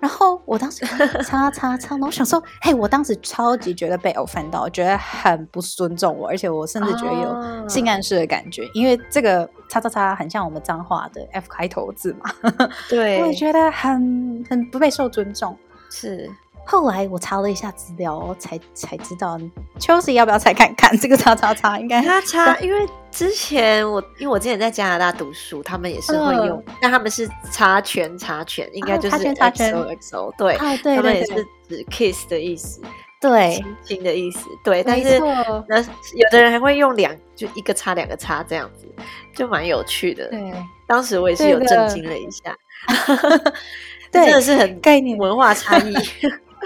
[0.00, 0.84] 然后我当时
[1.22, 12.30] 擦擦擦，然后想说，嘿，我当时超级觉得被 offend 到，觉得很不尊重我，而且我甚至觉得有性暗示的感觉，因为这个擦擦擦很像我们脏话的 F 开头字嘛。
[12.88, 15.56] 对，我也觉得很很不被受尊重。
[15.90, 16.30] 是。
[16.66, 19.38] 后来我查了一下资料，才才知道
[19.78, 20.94] ，Chelsea 要不要再看看？
[20.98, 21.78] 这个叉叉叉？
[21.78, 22.02] 应该。
[22.02, 32.80] 叉叉，因为之前我因为我之前在加拿大读书，他们也是会用，但他们是插圈插圈，应该就是 XOXO，对，他们也是指 kiss 的意思，
[33.20, 35.20] 对，亲的意思，对，但是
[35.68, 38.88] 那有的人还会用两，就一个叉两个叉这样子，
[39.34, 40.28] 就蛮有趣的。
[40.30, 40.52] 对，
[40.88, 42.56] 当时我也是有震惊了一下，
[44.10, 45.16] 真的是很概念。
[45.16, 45.94] 文化差异。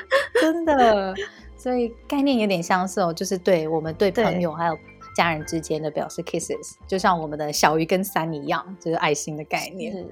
[0.41, 1.15] 真的，
[1.57, 4.79] 所以概念有点相似哦，就是对我们对朋友还有
[5.15, 10.07] 家人之间的表示 kisses，就像我们的小鱼跟三一样，就是爱心的概念。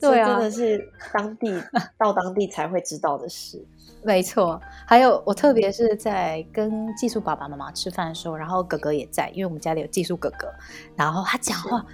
[0.00, 1.60] 对啊，真的是当地
[1.98, 3.64] 到当地才会知道的事。
[4.04, 10.48] 没错，还有我特别是在跟技术爸爸妈妈吃饭的时候，然后哥哥也在，因为我们家里有寄宿哥哥，
[10.94, 11.84] 然后他讲话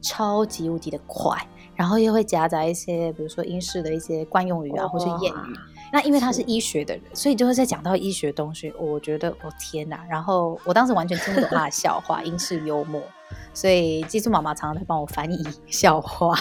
[0.00, 1.38] 超级无敌的快，
[1.76, 5.56] 然后又会夹杂一些比如说英式的一些惯用语啊，或是谚语。
[5.92, 10.02] 那因为他是医学的人，所以就会在讲到医学东西，我觉得我天哪！
[10.08, 13.02] 然后我当时完全听不懂他的笑话， 英式幽默，
[13.52, 16.34] 所以寄宿妈妈常常在帮我翻译笑话。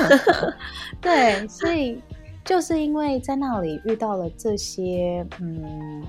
[0.98, 2.02] 对，所以
[2.42, 6.02] 就是因为在那里遇到了这些嗯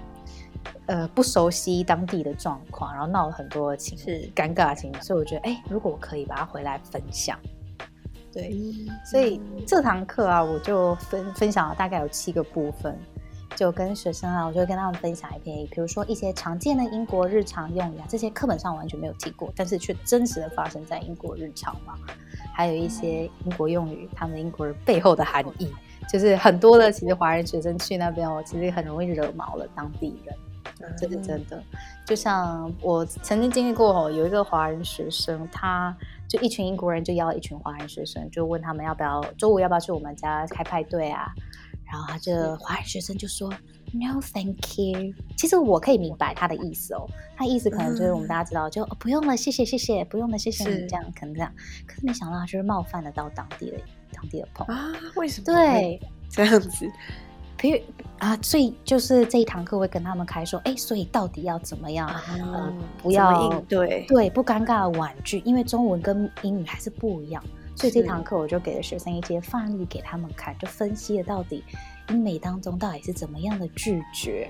[0.85, 7.37] 呃不熟悉当地的状况，然后闹了很多情是尴尬情，所以我觉得哎，如果我可以把它回来分享。
[8.35, 8.53] 对，
[9.05, 12.99] 所以这堂课啊，我就分分享了大概有七个部分，
[13.55, 21.93] 就跟学生啊，我就跟他们分享一篇，比如说一些常见的英国日常用语啊，这些课本上完全没有提过，但是却真实的发生在英国日常嘛。
[22.53, 25.73] 还有一些英国用语，他们英国人背后的含义，
[26.11, 30.35] 就是很多的其实华人学生去那边哦，其实很容易惹毛了当地人，
[30.97, 31.63] 这是真的。
[32.05, 35.95] 就像我曾经经历过哦，有一个华人学生，他。
[36.27, 41.31] 就一群英国人就邀了一群华人学生，就问他们要不要周五要不要去我们家开派对啊？
[41.85, 43.49] 然后他这华人学生就说
[43.93, 45.13] No, thank you。
[45.37, 47.07] 其实我可以明白他的意思哦，
[47.37, 51.53] 他意思可能就是我们大家知道，就不用了，谢谢谢谢，不用了，谢谢你这样，可能这样。
[51.85, 53.77] 可是没想到他就是冒犯得到当地的
[54.11, 54.91] 当地的朋友啊？
[55.15, 55.45] 为什么？
[55.45, 56.91] 对，这样子。
[57.57, 57.79] 比如
[58.19, 62.07] 啊，所以就是这一堂课会跟他们开说，哎，所以到底要怎么样？
[62.53, 67.43] 呃，不要应对，对，不尴尬的婉拒，因为中文跟英语还是不一样。
[67.75, 71.61] 所以这堂课我就给了学生一些范例给他们看，就分析了到底
[72.09, 74.49] 英美当中到底是怎么样的拒绝，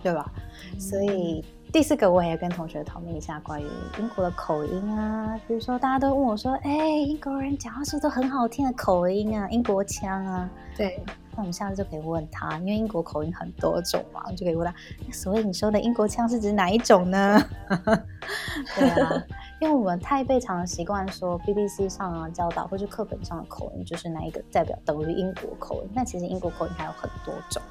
[0.00, 0.30] 对吧？
[0.78, 3.66] 所以第四个我也跟同学讨论一下关于
[3.98, 10.48] 英国的口音啊，比如说大家都问我说，哎，英国人讲话是不是都很好听的口音啊，英国腔啊？
[10.76, 11.04] 对。
[11.36, 14.74] 那我们下次就可以问他，因为英国口音很多种嘛，就可以问他。
[15.12, 17.38] 所以你说的英国腔是指哪一种呢？
[18.74, 19.22] 对啊，
[19.60, 27.62] 因为我们太被常习惯说 BBC 上啊教导或是课本上的口音就是哪一个代表等于英国口音，那其实英国口音还有很多种，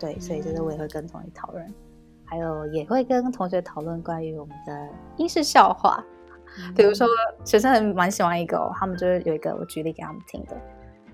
[0.00, 1.74] 对，所以就是我也会跟同学讨论，
[2.24, 4.88] 还有也会跟同学讨论关于我们的
[5.18, 6.02] 英式笑话，
[6.74, 7.06] 比如说
[7.44, 10.56] 学生很蛮喜欢一个，他们就是有一个我举例给他们听的，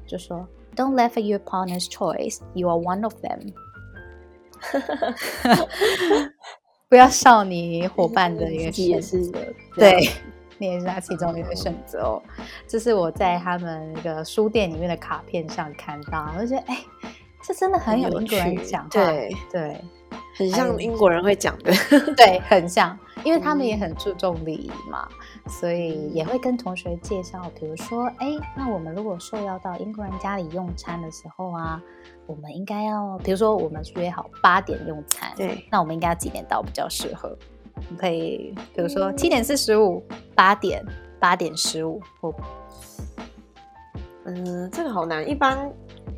[0.07, 3.53] 就说 Don't laugh at your partner's choice, you are one of them。
[6.89, 9.39] 不要笑你伙伴的一个选择，
[9.77, 10.11] 对，
[10.59, 12.23] 你也是他其中的一个选择哦。
[12.67, 16.79] 这是我在他们那个书店里面的卡片上看到，我就觉得，哎，
[17.43, 19.37] 这真的很有英国人讲话，对。
[19.53, 19.81] 对。
[20.37, 21.73] 很像英国人会讲的，
[22.17, 25.07] 对，很像，因为他们也很注重礼仪嘛，
[25.51, 31.83] 所以也会跟同学介绍，比如说，哎，那我们如果受邀到英国人家里用餐的时候啊，
[32.27, 37.37] 我们应该要，比如说我们约好八点用餐，对，那我们应该要几点到比较适合？
[37.99, 40.03] 可以，比如说七点四十五，
[40.35, 40.85] 八点，
[41.19, 42.35] 八点十五，或，
[44.25, 45.71] 嗯，这个好难，一般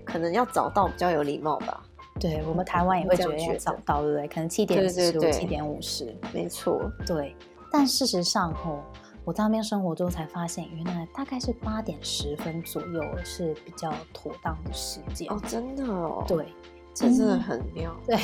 [0.04, 1.82] 可能要早到比较有礼貌吧。
[2.20, 4.28] 对我们台湾也会觉得早到，对不对？
[4.28, 6.80] 可能七点十五、七点五十，没错。
[7.06, 7.34] 对，
[7.72, 8.80] 但事实上，吼，
[9.24, 15.28] 我在那边生活之后才发现，原来大概是八点十分左右是比较妥当的时间。
[15.30, 16.24] 哦，真的哦。
[16.26, 16.46] 对，
[16.92, 17.94] 这真的很妙。
[18.04, 18.16] 对，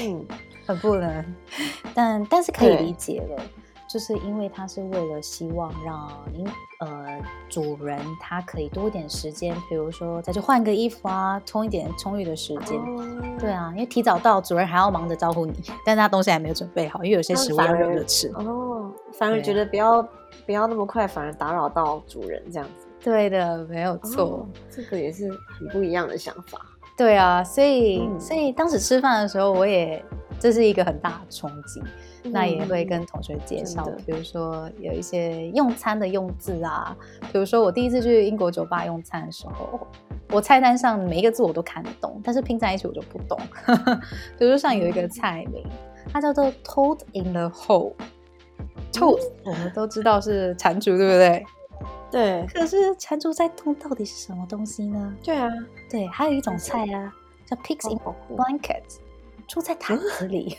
[0.66, 1.24] 很不能，
[1.94, 3.42] 但但是可以理解了。
[3.88, 6.46] 就是因为他是为了希望让您
[6.80, 12.78] 呃主人他可以多一点时间，比如说再去换个衣服啊，充一点充裕的时间。
[13.38, 15.54] 对啊，因为提早到，主人还要忙着招呼你，
[15.86, 18.28] 但是他东西还没有准备好，因为有些食物要热着吃。
[18.34, 18.77] 哦，
[19.12, 20.02] 反而觉得不要
[20.46, 22.86] 不要那么快，反而打扰到主人这样子。
[23.00, 26.60] 对的，没有错，这个也是很不一样的想法。
[26.96, 30.04] 对啊，所以所以当时吃饭的时候，我也
[30.40, 31.82] 这是一个很大的冲击。
[32.30, 36.94] 那也会跟同学介绍，比如说有一些用餐的用字啊，
[37.32, 39.80] 比如说我第一次去英国酒吧用餐的时候，
[40.30, 43.38] 我菜单上每一个字我都看得懂，但是拼在一起我就不懂。
[44.36, 45.64] 比如说像有一个菜名，
[46.12, 47.48] 它叫做 Told in the
[48.92, 51.46] hole，Toad 我们都知道是蟾蜍，对不对？
[52.10, 52.46] 对。
[52.52, 55.14] 可是蟾蜍在洞到底是什么东西呢？
[55.22, 55.50] 对啊，
[55.90, 57.12] 对，还有一种菜啊，
[57.46, 57.98] 叫 Pigs in
[58.36, 58.98] blankets。
[59.46, 60.58] 住在毯子里，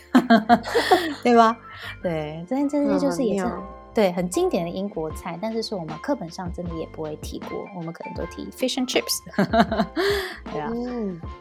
[1.22, 1.56] 对吧？
[2.02, 3.48] 对，这这些就是也是
[3.94, 9.20] 对很经典的英国菜，但是是我们课本上真的也不会提过，我们可能都提 fish and chips。
[10.52, 10.72] 对啊，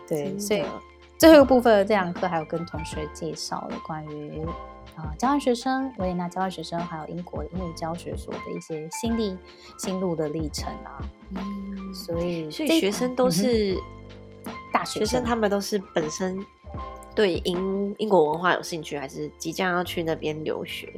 [0.07, 0.63] 对，所以
[1.17, 4.45] 最后一个部分的这堂课还有跟同学介绍了关于
[4.95, 9.37] 啊交换学生维也纳交换学生还有英国英语教学所的一些心历
[9.77, 11.01] 心路的历程啊。
[11.35, 13.77] 嗯，所以所以学生都是
[14.73, 16.45] 大学生，他们都是本身。
[17.15, 20.93] 对英英国文化有兴趣，还是即将要去那边留学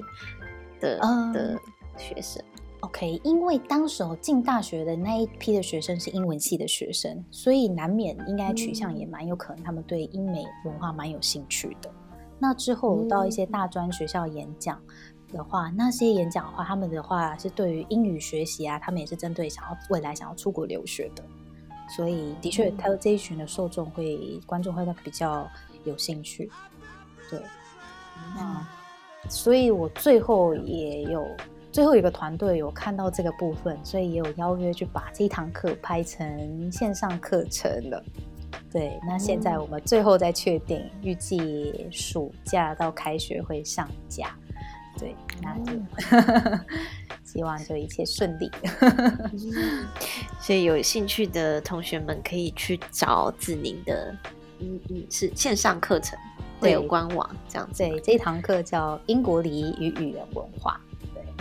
[0.80, 0.99] 的
[1.34, 1.60] 的
[1.97, 2.43] 学生
[2.82, 11.89] ？OK，因为当时进大学的那一批的学生是英文系的学生，所以难免应该取向也蛮有可能，他们对英美文化蛮有兴趣的。
[12.41, 14.82] 那之后到一些大专学校演讲
[15.32, 21.23] 的话，那些演讲的话，他们的话是对于英语学习啊，他们也是针对想要未来想要出国留学的，
[21.95, 25.47] 所以的确，他的这一群的受众会观众会比较。
[25.84, 26.47] 有兴趣，
[27.27, 27.41] 对，
[28.36, 28.67] 那
[29.27, 31.25] 所以我最后也有
[31.71, 38.06] 最后一个团队有看到这个部分，所以也有邀约去把这一堂课拍成线上课程了。
[38.72, 44.34] 对，那现在我们最后再确定，预计暑假到开学会上架。
[44.98, 45.74] 对，那就
[47.24, 48.52] 希望就一切顺利。
[50.40, 54.16] 所以有兴趣的同学们可以去找子宁的。
[54.60, 56.18] 嗯嗯，是线上课程，
[56.60, 57.84] 会有官网这样子。
[57.84, 60.80] 对，这一堂课叫《英国礼仪与语言文化》。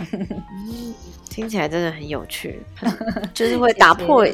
[0.09, 0.95] 对，
[1.29, 2.63] 听起来真的很有趣，
[3.33, 4.25] 就是会 打破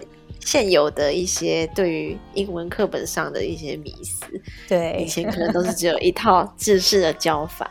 [0.48, 4.26] 现有的一些对于英文课本上的一些迷思。
[4.66, 7.70] 对，以前可能都是只有一套制式的教法。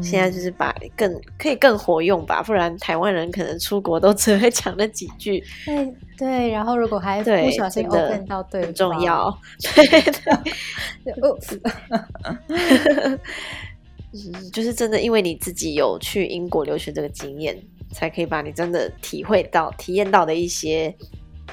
[0.00, 5.44] 现在就是把更可以更活用吧，不然台湾人可能出国都只会讲那几句。
[5.64, 9.38] 对对，然后如果还不小心碰到对很重要。
[9.60, 9.86] 对
[11.04, 11.14] 对，
[14.52, 17.56] 就是真的，因为你自己有去英国留学这个经验，
[17.92, 20.92] 才可以把你真的体会到、体验到的一些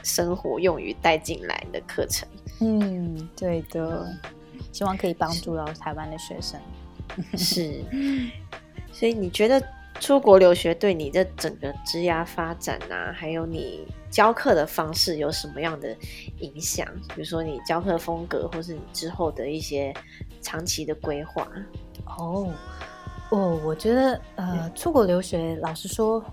[0.03, 2.27] 生活用于带进来的课程。
[2.61, 4.07] 嗯，对的，
[4.71, 6.59] 希望可以帮助到台湾的学生。
[7.37, 7.83] 是，
[8.91, 9.61] 所以你觉得
[9.99, 15.95] 出国留学对你的整个职涯发展啊，还有你教课的方式有什么样的
[16.39, 16.87] 影响？
[17.15, 19.93] 比如说你教课风格，或是你之后的一些
[20.41, 21.47] 长期的规划？
[22.17, 22.53] 哦，
[23.31, 26.23] 哦，我觉得呃，出国留学，老实说，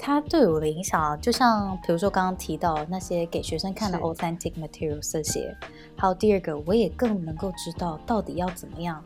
[0.00, 5.54] 它对我的影响啊，就像比如说刚刚提到那些给学生看的 authentic materials 这些，
[5.96, 9.04] 还有第二个，我也更能够知道到底要怎么样，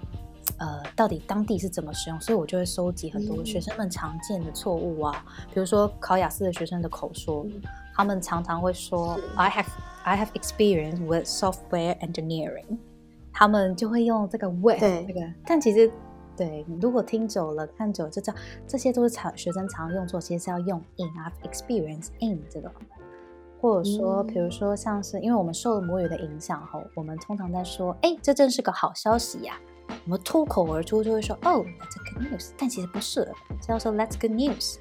[0.59, 3.45] 呃，到底当地是怎么使用，所以我就会收集很多嗯。
[3.45, 7.61] 学生们常见的错误啊，比如说考雅思的学生的口说，嗯
[7.97, 9.66] 他们常常会说 I have
[10.03, 12.78] I have experience with software engineering，
[13.32, 15.05] 他们就会用这个 with 对。
[15.07, 15.90] 这个，但其实
[16.37, 22.70] 对，如果听久了看久了就知道，这些都是常学生常用错，其实是要用 in have experience in 这个。
[23.61, 29.59] 或者说，嗯比如说，像是因为我们受了母语的影响后，我们通常在说，哎，这真是个好消息呀、
[30.05, 33.20] 我们脱口而出就会说，哦，that's good news，但其实不是，
[33.62, 34.76] 是要说 that's good news，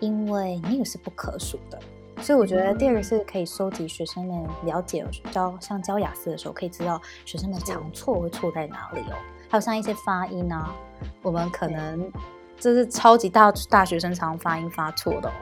[0.00, 1.78] 因为 news 是不可数的。
[2.22, 9.16] 所以我觉得第二个是可以收集学生们了解教像教雅思的时候，可以知道学生们是常错会错在哪里哦。
[9.54, 10.74] 还有像一些发音啊，
[11.22, 12.10] 我们可能
[12.58, 15.32] 这是超级大大学生常发音发错的哦，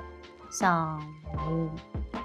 [0.50, 1.02] 像
[1.48, 1.70] 嗯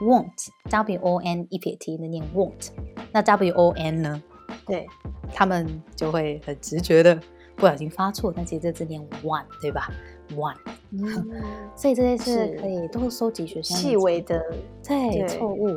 [0.02, 2.72] won't w o n 一撇 t 那念 won't，
[3.14, 4.22] 那 w o n 呢？
[4.66, 4.86] 对，
[5.34, 7.18] 他们就会很直觉的
[7.56, 9.90] 不小心发错，但其实这字念 one 对吧
[10.32, 10.58] ？one，
[10.92, 11.26] 嗯，
[11.74, 12.60] 所以这些是是。
[12.60, 14.46] 可以都会收集学生们细微的，
[14.86, 15.28] 对对。
[15.30, 15.70] 错误，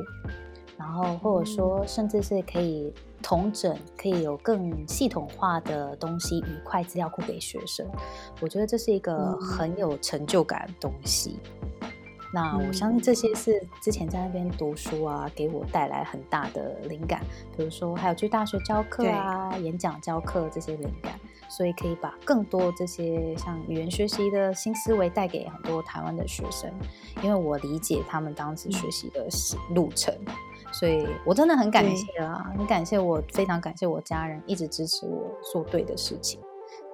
[0.76, 2.92] 然后或者说甚至是可以
[3.22, 7.86] 统整，可以有更系统化的东西一块资料库给学生。
[8.40, 11.38] 我觉得这是一个嗯很有成就感的东西。
[12.32, 17.20] 那我嗯相信这些是之前在那边读书啊，给我带来很大的灵感。
[17.56, 21.18] 比如说，还有去大学教课啊、演讲教课这些灵感，
[21.48, 26.70] 所以可以把更多这些像语言学习的新思维带给很多台湾的学生，
[27.20, 29.26] 因为我理解他们当时学习的
[29.74, 30.14] 路程，
[30.72, 36.40] 所以我真的很感对谢啦，很感谢我，非常感谢我家人一直支持我做对的事情。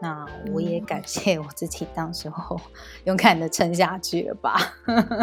[0.00, 2.60] 那我也嗯感谢我自己，当时候
[3.04, 4.74] 勇敢的撑下去了吧。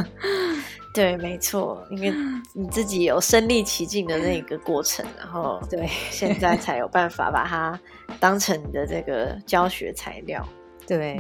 [0.93, 2.13] 对，没错，因为
[2.53, 7.79] 你自己有身历其境的那个过程，然后对现在才有办法把它
[8.19, 10.47] 当成你的这个教学材料。
[10.85, 11.19] 对，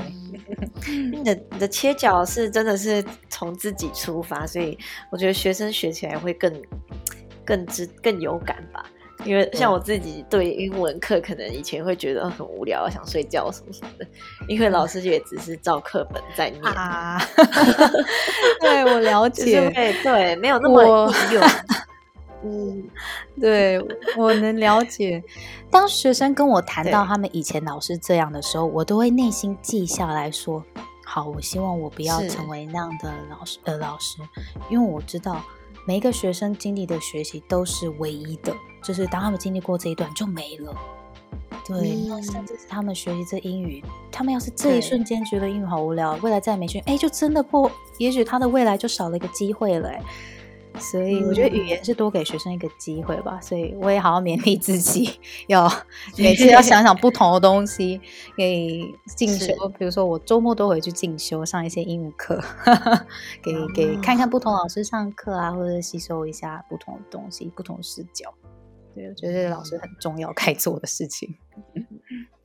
[0.85, 4.77] 你的你的切角是真的是从自己出发，所以
[5.09, 6.51] 我觉得学生学起来会更
[7.45, 8.85] 更知更有感吧。
[9.25, 14.05] 因为像我自己对英文课，可能以前会觉得很无聊，想睡觉什么什么的，
[14.49, 17.21] 因为老师也只是照课本在念，啊，
[18.59, 20.83] 对我了 解，对对没有那么
[21.31, 21.43] 用。
[22.43, 22.83] 嗯，
[23.39, 23.79] 对
[24.17, 25.23] 我能了解。
[25.71, 30.61] 当学生跟我谈到他们以前老师这样的时候，我都会内心记下来说：
[31.05, 34.17] 好，我希望我不要成为那样的老师呃老师，
[34.69, 35.41] 因为我知道
[35.85, 38.53] 每一个学生经历的学习都是唯一的，
[38.83, 40.73] 就是当他们经历过这一段就没了。
[41.65, 49.89] 对，嗯甚嗯至是他们学习这英语，他们要是这一瞬间觉得英语好无聊，未来再没学，哎，就真的不，也许他的未来就少了一个机会了。
[50.73, 55.71] 哎所以我觉得语言是多给学生一个机会吧，所以我也好好勉励自己，要
[56.17, 58.01] 每次要想想不同的东西，
[58.35, 58.83] 给
[59.15, 59.53] 进修。
[59.77, 62.43] 比如说我周末都回去进修，上一些英语课，
[63.41, 68.33] 给给看看不同老师上课啊，或者吸收一下不同的东西、不同视角。
[68.95, 71.35] 对，我觉得老师很重要该做的事情。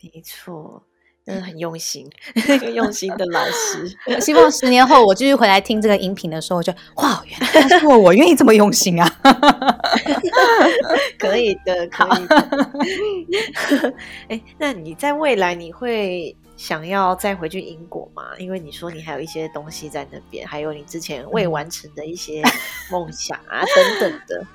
[0.01, 0.83] 没错，
[1.29, 3.95] 真的很用心， 一个用心的老师。
[4.21, 9.17] 希望十年后我继续回来听这个音频的时候，我就哇，原来当初我愿意这么用心啊！
[11.19, 13.95] 可以的，可以的。
[14.29, 18.23] 哎，那你在未来你会想要再回去英国吗？
[18.39, 22.43] 因为你说你还有一些东西在那边，还有你之前未完成的一些
[22.91, 23.63] 梦想啊
[24.01, 24.47] 等等的。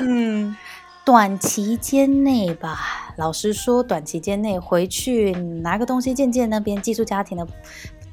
[0.00, 0.56] 嗯，
[1.04, 7.46] 短期间内吧，老实说，短期间内回去拿个东西见见那边寄宿家庭的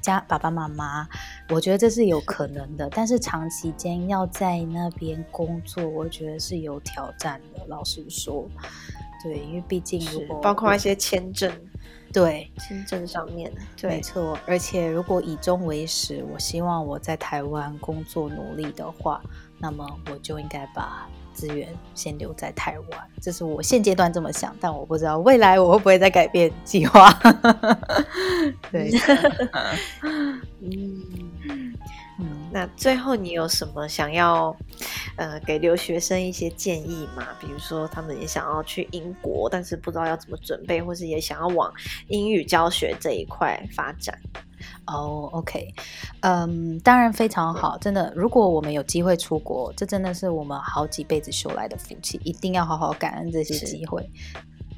[0.01, 1.07] 家爸爸妈妈，
[1.49, 2.89] 我觉得这是有可能的。
[2.91, 7.65] 但是长期间要在那边工作，我觉得是有挑战的。
[7.67, 8.45] 老实说，
[9.23, 11.49] 对，因为毕竟如是果包括一些签证，
[12.11, 13.49] 对签证上面，
[13.83, 19.21] 没，错，而且如果以终为始，我希望我在台湾工作努力的话，
[19.57, 27.11] 那么我就应该把资源先留在台湾，这是我现阶段这么想，但我不知道未来我会不会再改变计划。
[28.71, 28.91] 对，
[30.61, 31.01] 嗯。
[32.23, 34.55] 嗯，那最后你有什么想要
[35.15, 37.25] 呃给留学生一些建议吗？
[37.39, 41.73] 比如说他们也想要去英国，但是不知道要怎么准备，或是也想要往
[42.09, 44.15] 英语教学这一块发展。
[44.87, 45.73] 哦、o k
[46.21, 54.09] 嗯，当然非常好，真的，如果我们有机会出国，这真的是我们好几辈子修来的福气，一定要好好感恩这些机会。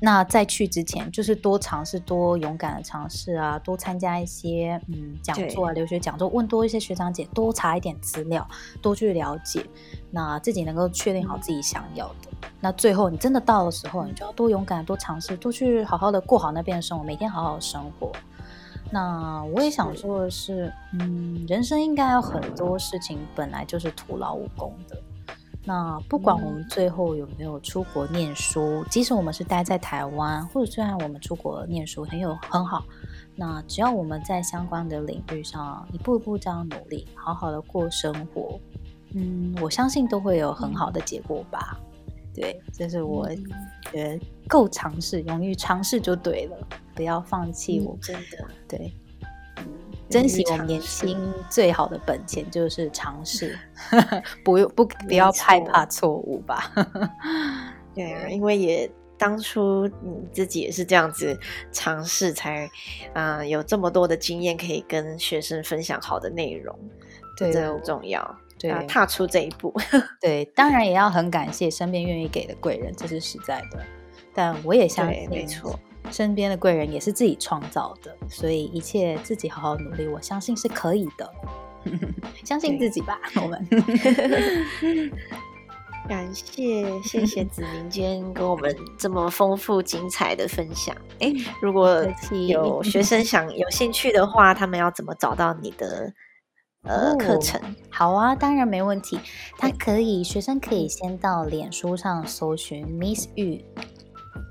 [0.01, 8.45] 那在去之前，就是多尝试、多勇敢的尝试啊，多参加一些嗯讲座啊、留学讲座，问多一些学长姐，多查一点资料，
[8.81, 9.65] 多去了解，
[10.11, 12.29] 那自己能够确定好自己想要的。
[12.59, 18.11] 那最后你真的到的时候，你就要多勇敢、多尝试、多去好好的过好那边的生活，每天好好生活。
[18.93, 24.95] 那我也想说的是，嗯，人生应该有很多事情本来就是徒劳无功的。
[25.65, 32.83] 那不管我们最后有没有出国念书，即使我们是待在台湾，或者虽然我们出国念书很有很好，
[33.35, 38.59] 那只要我们在相关的领域上一步一步这样努力，好好的过生活，
[39.15, 41.79] 嗯，我相信都会有很好的结果吧。
[42.33, 43.29] 对，这是我
[43.91, 46.57] 觉得够尝试，勇于尝试就对了，
[46.95, 47.79] 不要放弃。
[47.81, 48.93] 我真的对。
[50.09, 51.17] 珍惜我们年轻
[51.49, 53.57] 最好的本钱就是尝试，
[54.45, 56.71] 不不不要害怕错误吧。
[57.95, 61.35] 对，因为也当初你自己也是这样子
[61.71, 62.69] 尝试，才
[63.13, 66.77] 啊有这么多的经验可以跟学生分享好的内容，
[67.35, 68.37] 对，这很重要。
[68.63, 69.73] 对，踏出这一步。
[70.21, 73.85] 对，当然也要很感谢身边愿意给的贵人，这是实在的。
[74.33, 75.77] 但我也相信，没错。
[76.09, 81.29] 身边的贵人也是自己创造的，所以一切自己好好努力，我相信是可以的。
[82.45, 83.67] 相信自己吧，我们。
[86.07, 90.93] 感谢谢谢子明今天跟我们这么丰富精彩的分享。
[91.19, 92.05] 哎，如果
[92.47, 96.11] 有学生想有兴趣的话，他们要怎么找到你的
[96.83, 97.59] 呃课程？
[97.89, 99.19] 好啊，当然没问题。
[99.57, 103.61] 他可以，学生可以先到脸书上搜寻 Miss Yu。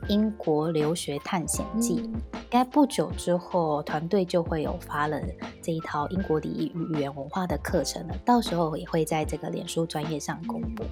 [0.08, 2.20] 英国留学探险记，应
[2.50, 5.20] 该不久之后团队就会有发了
[5.62, 10.82] 这一套英国礼仪与语言文化的课程了，到时候也会在这个脸书专业上公布。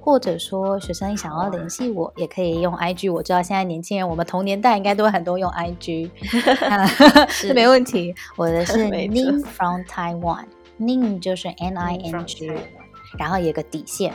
[0.00, 3.12] 或者说学生想要联系我，也可以用 IG。
[3.12, 6.10] 我知道现在年轻人，我们同年代应该都很多用 IG，
[7.28, 8.14] 是没问题。
[8.36, 9.82] 我的 是 Ning from
[10.80, 12.50] Taiwan，Ning 就是 N I N G，
[13.18, 14.12] 然后有个底线，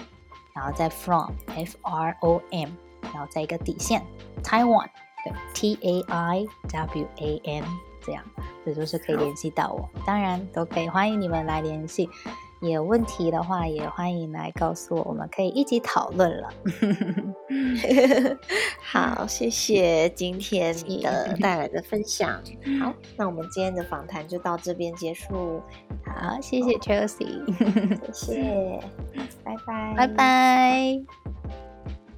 [0.53, 2.69] 然后再 from F R O M。
[3.13, 4.01] 然后再一个底线
[4.43, 4.87] ，Taiwan，
[5.23, 7.63] 对，T A I W A N，
[8.03, 8.23] 这样，
[8.65, 9.87] 这就是可以联系到我。
[10.05, 12.09] 当然都可以，欢迎你们来联系。
[12.61, 16.49] 有问题的话，也欢迎来告诉我，我们可以一起讨论了。
[18.81, 22.41] 好，谢谢今天的 带来的分享。
[22.81, 25.61] 好，那我们今天的访谈就到这边结束。
[26.05, 27.45] 好，谢谢 Chelsea，
[28.11, 28.79] 谢谢，
[29.43, 31.64] 拜拜，拜拜。